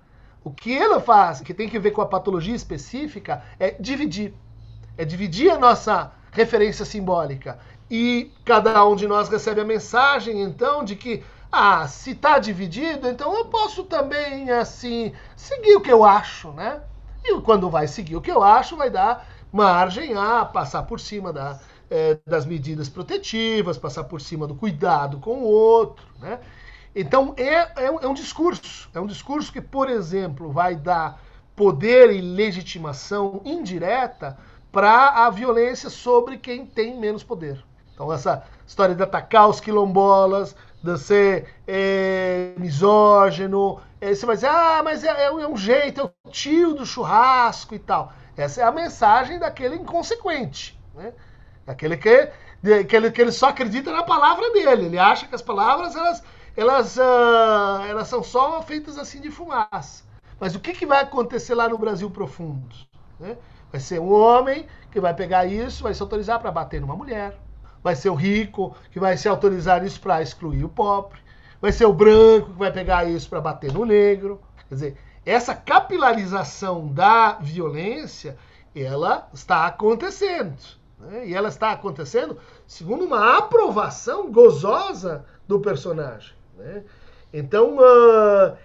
[0.48, 4.34] O que ele faz, que tem que ver com a patologia específica, é dividir.
[4.98, 7.60] É dividir a nossa referência simbólica.
[7.92, 13.10] E cada um de nós recebe a mensagem, então, de que, ah, se está dividido,
[13.10, 16.80] então eu posso também, assim, seguir o que eu acho, né?
[17.26, 21.34] E quando vai seguir o que eu acho, vai dar margem a passar por cima
[21.34, 26.40] da, é, das medidas protetivas, passar por cima do cuidado com o outro, né?
[26.96, 31.22] Então é, é um, é um discurso, é um discurso que, por exemplo, vai dar
[31.56, 34.38] poder e legitimação indireta
[34.72, 37.64] para a violência sobre quem tem menos poder.
[37.94, 44.50] Então essa história de atacar os quilombolas, de ser é, misógino, é, você vai dizer,
[44.50, 48.14] ah, mas é, é, um jeito, é o tio do churrasco e tal.
[48.36, 51.12] Essa é a mensagem daquele inconsequente, né?
[51.66, 52.30] Aquele que,
[52.88, 54.86] que, ele, que ele só acredita na palavra dele.
[54.86, 56.24] Ele acha que as palavras elas,
[56.58, 60.04] elas, uh, elas são só feitas assim de fumaça.
[60.40, 62.76] Mas o que, que vai acontecer lá no Brasil profundo?
[63.20, 63.38] Né?
[63.72, 67.38] Vai ser um homem que vai pegar isso, vai se autorizar para bater numa mulher,
[67.84, 71.20] vai ser o rico que vai se autorizar isso para excluir o pobre,
[71.62, 74.42] vai ser o branco que vai pegar isso para bater no negro.
[74.68, 78.36] Quer dizer, essa capilarização da violência,
[78.76, 80.58] ela está acontecendo.
[80.98, 81.28] Né?
[81.28, 86.37] E ela está acontecendo segundo uma aprovação gozosa do personagem.
[86.58, 86.84] Né?
[87.34, 88.58] Então, uh,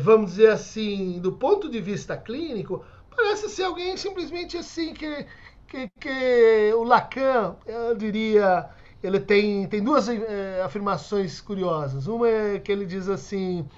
[0.00, 5.26] vamos dizer assim, do ponto de vista clínico, parece ser alguém simplesmente assim que,
[5.66, 8.68] que, que o Lacan, eu diria,
[9.02, 12.06] ele tem, tem duas é, afirmações curiosas.
[12.06, 13.68] Uma é que ele diz assim: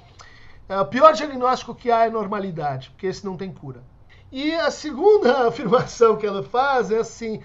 [0.68, 3.82] é, o pior diagnóstico que há é normalidade, porque esse não tem cura.
[4.30, 7.42] E a segunda afirmação que ela faz é assim: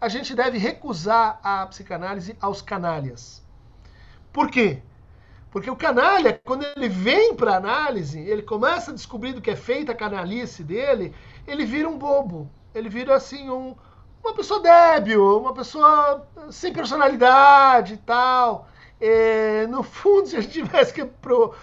[0.00, 3.42] a gente deve recusar a psicanálise aos canalhas.
[4.32, 4.82] Por quê?
[5.50, 9.56] Porque o canalha, quando ele vem para análise, ele começa a descobrir do que é
[9.56, 11.14] feita a canalice dele,
[11.46, 12.50] ele vira um bobo.
[12.74, 13.74] Ele vira assim um,
[14.22, 18.68] uma pessoa débil, uma pessoa sem personalidade e tal.
[19.00, 21.08] É, no fundo, se a gente tivesse que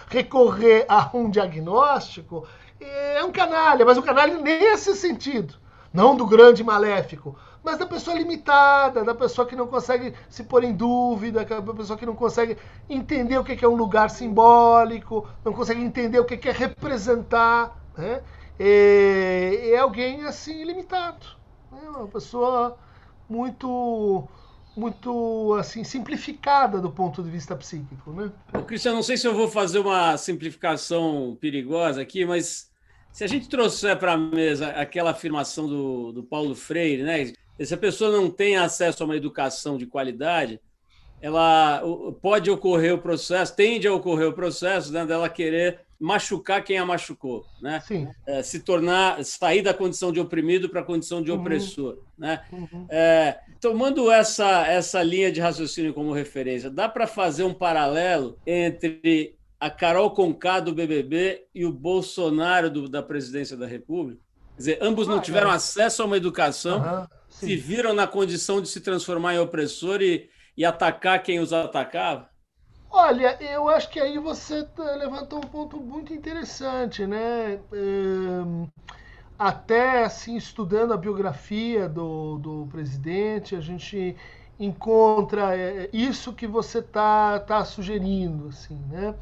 [0.08, 2.46] recorrer a um diagnóstico,
[2.80, 5.54] é um canalha, mas um canalha nesse sentido.
[5.92, 10.62] Não do grande maléfico, mas da pessoa limitada, da pessoa que não consegue se pôr
[10.62, 12.56] em dúvida, da pessoa que não consegue
[12.88, 17.76] entender o que é um lugar simbólico, não consegue entender o que é representar.
[17.98, 18.22] Né?
[18.56, 21.26] É, é alguém assim limitado,
[21.72, 21.80] né?
[21.88, 22.78] uma pessoa
[23.28, 24.28] muito
[24.76, 28.30] muito assim simplificada do ponto de vista psíquico, né?
[28.66, 32.70] Cristiano, não sei se eu vou fazer uma simplificação perigosa aqui, mas
[33.10, 37.32] se a gente trouxer para a mesa aquela afirmação do, do Paulo Freire, né?
[37.64, 40.60] Se a pessoa não tem acesso a uma educação de qualidade,
[41.20, 41.82] ela
[42.20, 46.84] pode ocorrer o processo, tende a ocorrer o processo né, dela querer machucar quem a
[46.84, 47.82] machucou, né?
[48.26, 51.40] É, se tornar, sair da condição de oprimido para a condição de uhum.
[51.40, 52.44] opressor, né?
[52.52, 52.86] Uhum.
[52.90, 59.36] É, tomando essa essa linha de raciocínio como referência, dá para fazer um paralelo entre
[59.58, 64.20] a Carol Conká do BBB e o Bolsonaro do, da presidência da República?
[64.54, 67.06] Quer dizer, ambos não tiveram acesso a uma educação, uhum,
[67.38, 72.30] se viram na condição de se transformar em opressor e, e atacar quem os atacava?
[72.90, 74.66] Olha, eu acho que aí você
[74.98, 77.60] levantou um ponto muito interessante, né?
[79.38, 84.16] Até assim, estudando a biografia do, do presidente, a gente
[84.58, 89.14] encontra é, isso que você está tá sugerindo, assim, né?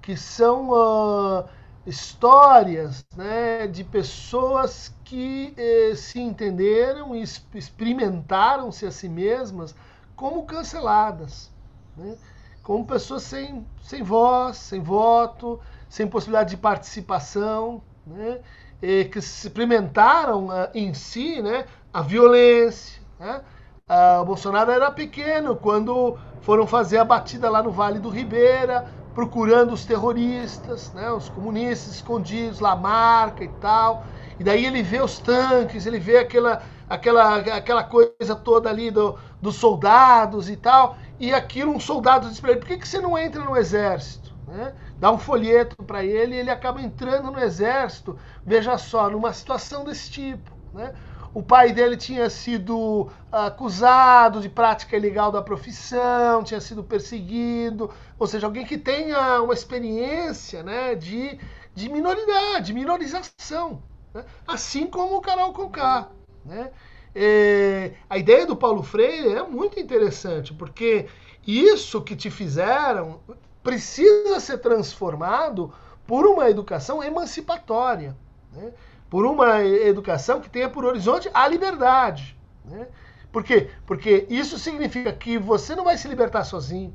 [0.00, 1.44] Que são uh,
[1.86, 7.22] histórias né, de pessoas que eh, se entenderam e
[7.54, 9.74] experimentaram-se a si mesmas
[10.14, 11.50] como canceladas,
[11.96, 12.16] né?
[12.62, 18.40] como pessoas sem, sem voz, sem voto, sem possibilidade de participação, né?
[18.82, 23.02] E que experimentaram uh, em si né, a violência.
[23.18, 23.42] Né?
[23.90, 28.86] Uh, o Bolsonaro era pequeno quando foram fazer a batida lá no Vale do Ribeira,
[29.12, 34.04] procurando os terroristas, né, os comunistas escondidos, Lamarca e tal.
[34.38, 39.18] E daí ele vê os tanques, ele vê aquela, aquela, aquela coisa toda ali do,
[39.42, 40.96] dos soldados e tal.
[41.18, 44.32] E aquilo, um soldado diz para ele: por que, que você não entra no exército?
[44.46, 44.72] Né?
[44.98, 49.84] Dá um folheto para ele e ele acaba entrando no exército, veja só, numa situação
[49.84, 50.50] desse tipo.
[50.72, 50.92] Né?
[51.32, 58.26] O pai dele tinha sido acusado de prática ilegal da profissão, tinha sido perseguido, ou
[58.26, 61.38] seja, alguém que tenha uma experiência né, de,
[61.72, 63.80] de minoridade, minorização.
[64.12, 64.24] Né?
[64.46, 66.08] Assim como o Carol Conká.
[66.44, 66.72] Né?
[67.14, 71.06] É, a ideia do Paulo Freire é muito interessante, porque
[71.46, 73.20] isso que te fizeram
[73.62, 75.72] precisa ser transformado
[76.06, 78.16] por uma educação emancipatória.
[78.52, 78.72] Né?
[79.10, 82.38] Por uma educação que tenha por horizonte a liberdade.
[82.64, 82.86] Né?
[83.32, 83.68] Por quê?
[83.84, 86.94] Porque isso significa que você não vai se libertar sozinho.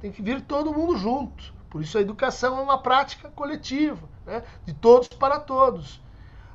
[0.00, 1.52] Tem que vir todo mundo junto.
[1.68, 4.42] Por isso a educação é uma prática coletiva, né?
[4.64, 6.02] de todos para todos.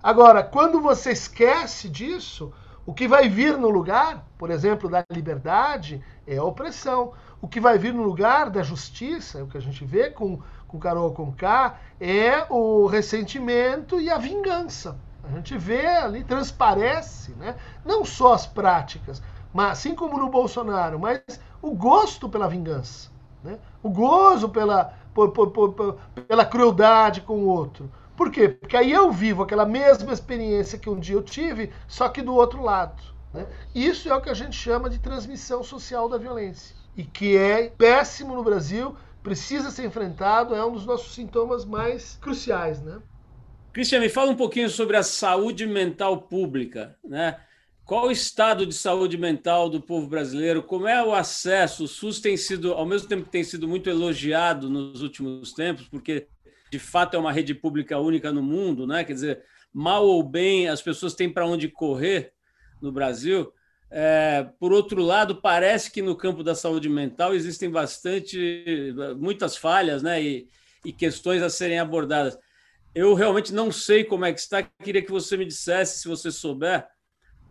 [0.01, 2.51] Agora, quando você esquece disso,
[2.85, 7.13] o que vai vir no lugar, por exemplo, da liberdade, é a opressão.
[7.41, 10.39] O que vai vir no lugar da justiça, é o que a gente vê com
[10.67, 14.97] com Carol Conká é o ressentimento e a vingança.
[15.23, 17.55] A gente vê ali, transparece, né?
[17.83, 19.21] não só as práticas,
[19.53, 21.21] mas assim como no Bolsonaro, mas
[21.61, 23.09] o gosto pela vingança,
[23.43, 23.57] né?
[23.81, 27.89] o gozo pela, por, por, por, pela crueldade com o outro.
[28.15, 28.49] Por quê?
[28.49, 32.33] Porque aí eu vivo aquela mesma experiência que um dia eu tive, só que do
[32.33, 33.01] outro lado.
[33.33, 33.45] Né?
[33.73, 36.75] Isso é o que a gente chama de transmissão social da violência.
[36.95, 38.95] E que é péssimo no Brasil,
[39.25, 43.01] precisa ser enfrentado, é um dos nossos sintomas mais cruciais, né?
[43.73, 47.39] Cristian, me fala um pouquinho sobre a saúde mental pública, né?
[47.83, 50.61] Qual o estado de saúde mental do povo brasileiro?
[50.61, 51.85] Como é o acesso?
[51.85, 55.87] O SUS tem sido, ao mesmo tempo que tem sido muito elogiado nos últimos tempos,
[55.87, 56.27] porque
[56.71, 59.03] de fato é uma rede pública única no mundo, né?
[59.03, 62.31] Quer dizer, mal ou bem, as pessoas têm para onde correr
[62.79, 63.51] no Brasil.
[63.89, 70.01] É, por outro lado, parece que no campo da saúde mental existem bastante, muitas falhas,
[70.01, 70.21] né?
[70.21, 70.47] E,
[70.83, 72.37] e questões a serem abordadas.
[72.93, 74.63] Eu realmente não sei como é que está.
[74.63, 76.87] Queria que você me dissesse, se você souber,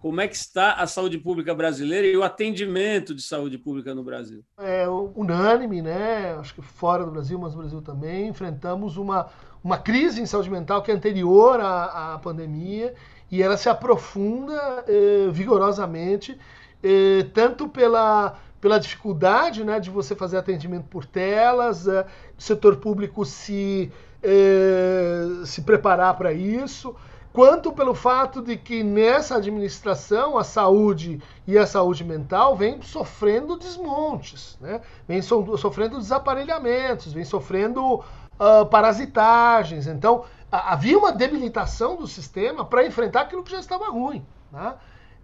[0.04, 4.04] como é que está a saúde pública brasileira e o atendimento de saúde pública no
[4.04, 4.44] Brasil?
[4.58, 6.34] É unânime, né?
[6.34, 9.30] Acho que fora do Brasil, mas no Brasil também, enfrentamos uma,
[9.62, 12.94] uma crise em saúde mental que é anterior à, à pandemia
[13.30, 16.38] e ela se aprofunda eh, vigorosamente,
[16.82, 22.06] eh, tanto pela, pela dificuldade né, de você fazer atendimento por telas, eh,
[22.38, 23.90] o setor público se,
[24.22, 26.94] eh, se preparar para isso
[27.34, 33.58] quanto pelo fato de que nessa administração a saúde e a saúde mental vem sofrendo
[33.58, 34.80] desmontes, né?
[35.08, 39.88] vem so sofrendo desaparelhamentos, vem sofrendo uh, parasitagens.
[39.88, 40.24] Então
[40.58, 44.24] havia uma debilitação do sistema para enfrentar aquilo que já estava ruim.
[44.52, 44.74] Né?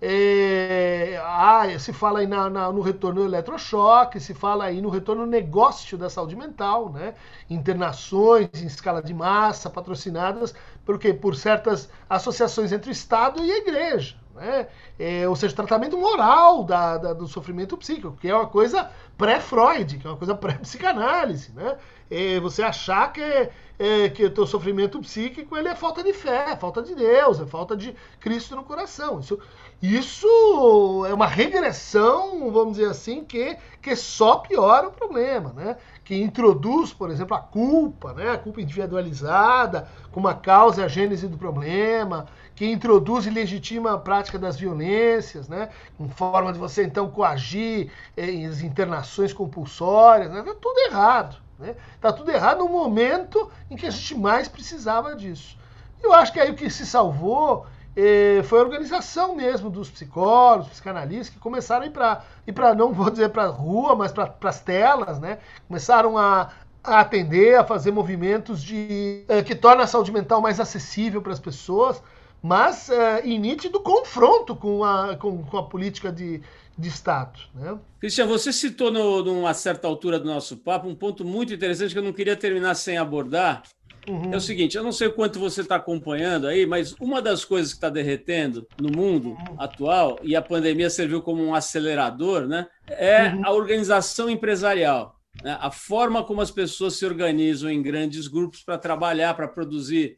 [0.02, 4.88] É, ah, se fala aí na, na, no retorno do eletrochoque, se fala aí no
[4.88, 7.14] retorno negócio da saúde mental, né?
[7.50, 10.54] internações em escala de massa patrocinadas
[10.86, 11.12] por, quê?
[11.12, 14.16] por certas associações entre o Estado e a Igreja.
[14.34, 14.68] Né?
[14.98, 19.98] É, ou seja, tratamento moral da, da, do sofrimento psíquico, que é uma coisa pré-Freud,
[19.98, 21.52] que é uma coisa pré-psicanálise.
[21.52, 21.76] Né?
[22.10, 23.50] É, você achar que
[23.80, 27.40] é, que o teu sofrimento psíquico ele é falta de fé, é falta de Deus,
[27.40, 29.20] é falta de Cristo no coração.
[29.20, 29.38] Isso,
[29.80, 35.78] isso é uma regressão, vamos dizer assim, que, que só piora o problema, né?
[36.04, 38.32] Que introduz, por exemplo, a culpa, né?
[38.32, 42.26] A culpa individualizada como a causa e a gênese do problema,
[42.60, 45.70] que introduz e legitima a prática das violências, né?
[45.98, 50.42] Em forma de você então coagir em eh, internações compulsórias, né?
[50.42, 51.38] Tá tudo errado.
[51.58, 51.74] Né?
[52.02, 55.56] Tá tudo errado no momento em que a gente mais precisava disso.
[56.02, 57.64] Eu acho que aí o que se salvou
[57.96, 62.74] eh, foi a organização mesmo dos psicólogos, psicanalistas, que começaram a ir para, ir para
[62.74, 65.38] não vou dizer para rua, mas para as telas, né?
[65.66, 66.50] Começaram a,
[66.84, 71.32] a atender, a fazer movimentos de eh, que torna a saúde mental mais acessível para
[71.32, 72.02] as pessoas,
[72.42, 76.40] mas eh, em nítido confronto com a, com, com a política de,
[76.76, 77.38] de Estado.
[77.54, 77.78] Né?
[77.98, 81.98] Cristian, você citou no, numa certa altura do nosso papo um ponto muito interessante que
[81.98, 83.62] eu não queria terminar sem abordar.
[84.08, 84.32] Uhum.
[84.32, 87.44] É o seguinte, eu não sei o quanto você está acompanhando aí, mas uma das
[87.44, 89.56] coisas que está derretendo no mundo uhum.
[89.58, 93.42] atual, e a pandemia serviu como um acelerador, né, é uhum.
[93.44, 95.20] a organização empresarial.
[95.42, 95.56] Né?
[95.60, 100.16] A forma como as pessoas se organizam em grandes grupos para trabalhar, para produzir,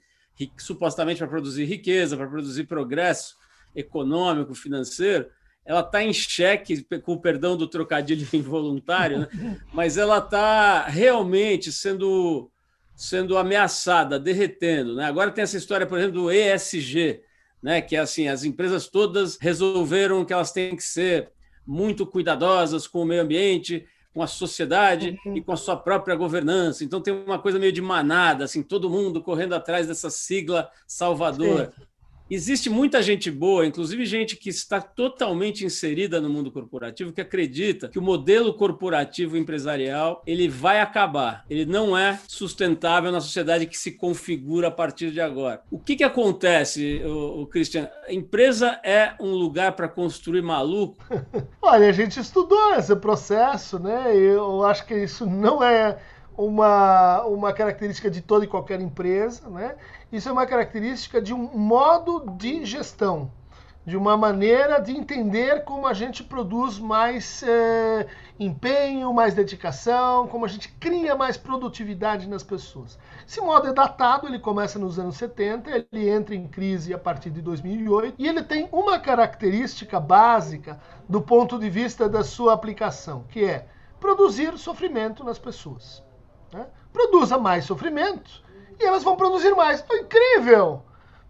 [0.59, 3.37] supostamente para produzir riqueza, para produzir progresso
[3.75, 5.27] econômico, financeiro,
[5.65, 9.61] ela está em xeque, com o perdão do trocadilho involuntário, né?
[9.73, 12.51] mas ela está realmente sendo,
[12.97, 14.97] sendo ameaçada, derretendo.
[14.97, 15.05] Né?
[15.05, 17.21] Agora tem essa história, por exemplo, do ESG,
[17.63, 17.81] né?
[17.81, 21.31] que é assim, as empresas todas resolveram que elas têm que ser
[21.65, 25.37] muito cuidadosas com o meio ambiente, com a sociedade uhum.
[25.37, 26.85] e com a sua própria governança.
[26.85, 31.73] Então tem uma coisa meio de manada, assim, todo mundo correndo atrás dessa sigla salvadora.
[31.77, 31.87] Sim.
[32.35, 37.91] Existe muita gente boa, inclusive gente que está totalmente inserida no mundo corporativo, que acredita
[37.91, 41.45] que o modelo corporativo empresarial ele vai acabar.
[41.51, 45.61] Ele não é sustentável na sociedade que se configura a partir de agora.
[45.71, 47.91] O que, que acontece, o, o Cristian?
[48.09, 51.05] A empresa é um lugar para construir maluco?
[51.61, 54.17] Olha, a gente estudou esse processo, né?
[54.17, 55.99] Eu acho que isso não é
[56.37, 59.77] uma, uma característica de toda e qualquer empresa, né?
[60.11, 63.31] Isso é uma característica de um modo de gestão,
[63.85, 68.07] de uma maneira de entender como a gente produz mais é,
[68.39, 72.99] empenho, mais dedicação, como a gente cria mais produtividade nas pessoas.
[73.27, 77.31] Esse modo é datado, ele começa nos anos 70, ele entra em crise a partir
[77.31, 83.25] de 2008 e ele tem uma característica básica do ponto de vista da sua aplicação,
[83.29, 83.67] que é
[83.99, 86.03] produzir sofrimento nas pessoas.
[86.53, 86.67] Né?
[86.93, 88.43] Produza mais sofrimento
[88.79, 89.85] e elas vão produzir mais.
[89.91, 90.83] Incrível!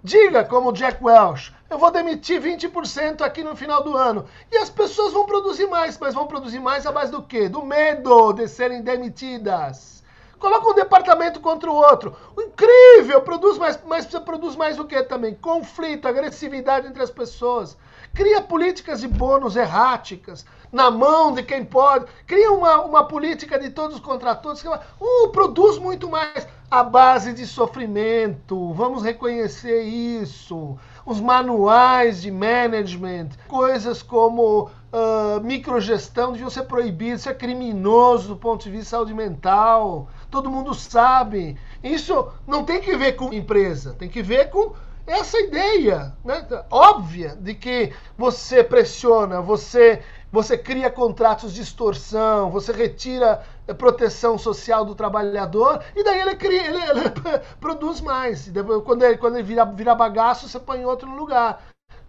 [0.05, 4.27] Diga como Jack Welch, eu vou demitir 20% aqui no final do ano.
[4.51, 7.49] E as pessoas vão produzir mais, mas vão produzir mais à base do quê?
[7.49, 10.03] Do medo de serem demitidas.
[10.41, 12.17] Coloca um departamento contra o outro.
[12.37, 13.23] Incrível!
[13.23, 15.37] Produz mais, mas você produz mais o que também?
[15.37, 17.77] Conflito, agressividade entre as pessoas.
[18.13, 22.07] Cria políticas de bônus erráticas na mão de quem pode.
[22.27, 27.35] Cria uma, uma política de todos os contratores que uh, produz muito mais a base
[27.35, 28.73] de sofrimento.
[28.73, 30.79] Vamos reconhecer isso.
[31.05, 38.37] os manuais de management, coisas como uh, microgestão deviam ser proibidos, isso é criminoso do
[38.37, 40.09] ponto de vista de saúde mental.
[40.31, 41.59] Todo mundo sabe.
[41.85, 44.73] Isso não tem que ver com empresa, tem que ver com
[45.07, 50.01] essa ideia né, óbvia de que você pressiona, você
[50.33, 56.35] você cria contratos de extorsão, você retira a proteção social do trabalhador e daí ele,
[56.35, 57.11] cria, ele, ele
[57.61, 58.49] produz mais.
[58.49, 61.63] Depois, quando ele, quando ele vira, vira bagaço, você põe em outro lugar.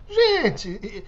[0.10, 1.06] Gente,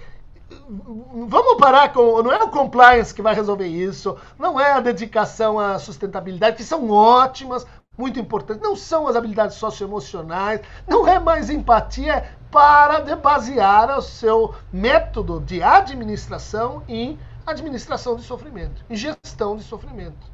[1.27, 2.21] vamos parar com.
[2.21, 6.63] Não é o compliance que vai resolver isso, não é a dedicação à sustentabilidade, que
[6.63, 7.65] são ótimas,
[7.97, 14.55] muito importantes, não são as habilidades socioemocionais, não é mais empatia, para basear o seu
[14.71, 20.33] método de administração em administração de sofrimento, em gestão de sofrimento.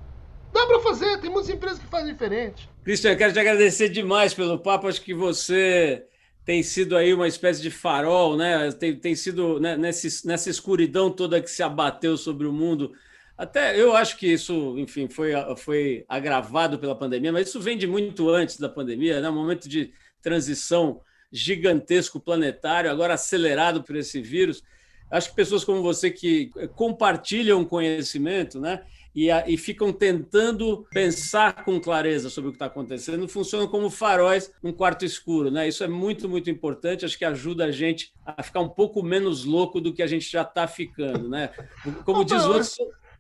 [0.54, 2.70] Dá para fazer, tem muitas empresas que fazem diferente.
[2.84, 4.88] Cristian, quero te agradecer demais pelo papo.
[4.88, 6.06] Acho que você
[6.46, 8.72] tem sido aí uma espécie de farol, né?
[8.74, 12.92] Tem, tem sido né, nessa, nessa escuridão toda que se abateu sobre o mundo.
[13.36, 17.88] Até eu acho que isso, enfim, foi, foi agravado pela pandemia, mas isso vem de
[17.88, 19.28] muito antes da pandemia, né?
[19.28, 19.92] Um momento de
[20.22, 21.02] transição
[21.32, 24.64] gigantesco planetário, agora acelerado por esse vírus.
[25.10, 28.84] Acho que pessoas como você que compartilham conhecimento, né?
[29.14, 34.54] E, e, ficam tentando pensar com clareza sobre o que está acontecendo, funcionam como faróis
[34.64, 35.52] num quarto escuro.
[35.52, 35.68] Né?
[35.68, 37.04] Isso é muito, muito importante.
[37.04, 40.32] Acho que ajuda a gente a ficar um pouco menos louco do que a gente
[40.32, 41.28] já está ficando.
[41.28, 41.50] Né?
[42.06, 42.70] Como diz o outro,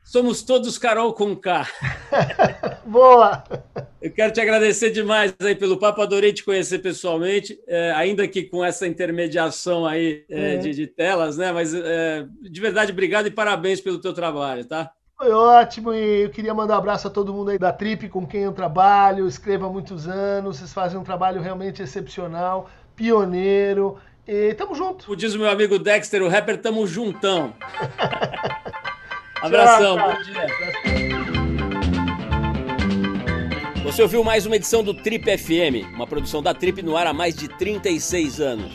[0.03, 1.67] Somos todos Carol com K.
[2.85, 3.43] Boa!
[4.01, 8.43] Eu quero te agradecer demais aí pelo papo, adorei te conhecer pessoalmente, é, ainda que
[8.43, 10.57] com essa intermediação aí é, é.
[10.57, 11.51] De, de, telas, né?
[11.51, 14.91] Mas é, de verdade, obrigado e parabéns pelo teu trabalho, tá?
[15.15, 18.25] Foi ótimo e eu queria mandar um abraço a todo mundo aí da Trip com
[18.25, 23.99] quem eu trabalho, escrevo há muitos anos, vocês fazem um trabalho realmente excepcional, pioneiro.
[24.27, 25.05] E tamo junto.
[25.05, 27.53] Como diz o meu amigo Dexter, o rapper tamo juntão.
[29.39, 31.20] Abração, Tchau, bom dia.
[33.91, 37.11] Você ouviu mais uma edição do Trip FM, uma produção da Trip no ar há
[37.11, 38.71] mais de 36 anos.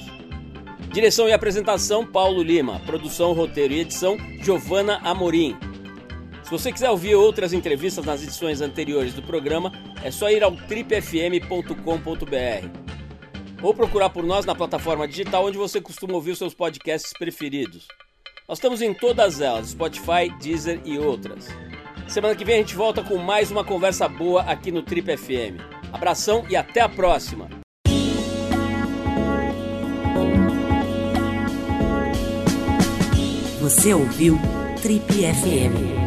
[0.92, 5.56] Direção e apresentação Paulo Lima, produção, roteiro e edição Giovana Amorim.
[6.44, 9.72] Se você quiser ouvir outras entrevistas nas edições anteriores do programa,
[10.04, 11.70] é só ir ao tripfm.com.br
[13.62, 17.88] ou procurar por nós na plataforma digital onde você costuma ouvir os seus podcasts preferidos.
[18.46, 21.48] Nós estamos em todas elas, Spotify, Deezer e outras.
[22.08, 25.60] Semana que vem a gente volta com mais uma conversa boa aqui no Trip FM.
[25.92, 27.48] Abração e até a próxima!
[33.60, 34.38] Você ouviu
[34.80, 36.05] Trip FM.